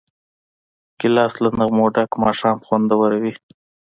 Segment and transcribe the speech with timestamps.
[0.99, 3.33] ګیلاس له نغمو ډک ماښام خوندوروي.